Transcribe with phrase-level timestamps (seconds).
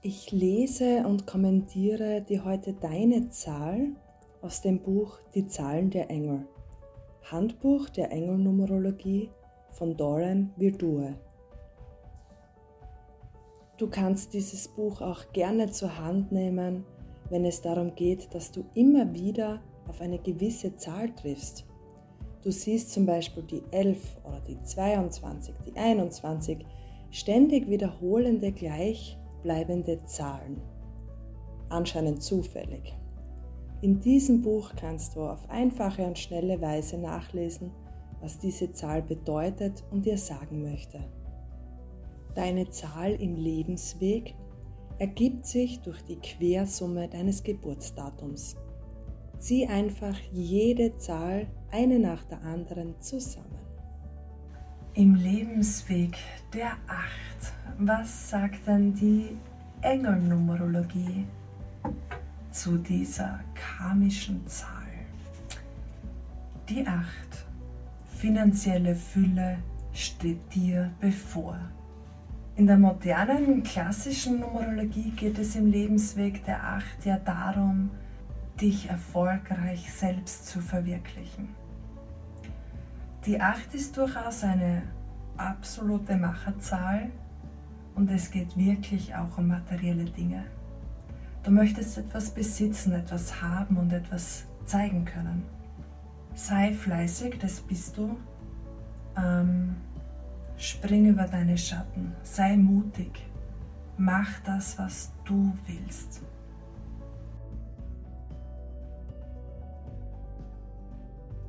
[0.00, 3.88] Ich lese und kommentiere dir heute deine Zahl
[4.42, 6.46] aus dem Buch Die Zahlen der Engel.
[7.24, 9.28] Handbuch der Engelnumerologie
[9.72, 11.16] von Doran Virtue.
[13.76, 16.84] Du kannst dieses Buch auch gerne zur Hand nehmen,
[17.28, 21.66] wenn es darum geht, dass du immer wieder auf eine gewisse Zahl triffst.
[22.42, 26.64] Du siehst zum Beispiel die 11 oder die 22, die 21,
[27.10, 28.52] ständig wiederholende
[29.42, 30.60] gleichbleibende Zahlen.
[31.68, 32.94] Anscheinend zufällig.
[33.80, 37.70] In diesem Buch kannst du auf einfache und schnelle Weise nachlesen,
[38.20, 40.98] was diese Zahl bedeutet und dir sagen möchte.
[42.34, 44.34] Deine Zahl im Lebensweg
[44.98, 48.56] ergibt sich durch die Quersumme deines Geburtsdatums.
[49.38, 53.67] Zieh einfach jede Zahl eine nach der anderen zusammen.
[54.98, 56.18] Im Lebensweg
[56.52, 59.28] der Acht, was sagt denn die
[59.80, 61.24] Engelnumerologie
[62.50, 64.66] zu dieser karmischen Zahl?
[66.68, 67.46] Die Acht,
[68.16, 69.58] finanzielle Fülle
[69.92, 71.56] steht dir bevor.
[72.56, 77.90] In der modernen klassischen Numerologie geht es im Lebensweg der Acht ja darum,
[78.60, 81.67] dich erfolgreich selbst zu verwirklichen.
[83.28, 84.84] Die 8 ist durchaus eine
[85.36, 87.10] absolute Macherzahl
[87.94, 90.44] und es geht wirklich auch um materielle Dinge.
[91.42, 95.42] Du möchtest etwas besitzen, etwas haben und etwas zeigen können.
[96.34, 98.16] Sei fleißig, das bist du.
[99.14, 99.76] Ähm,
[100.56, 103.26] Spring über deine Schatten, sei mutig,
[103.98, 106.22] mach das, was du willst.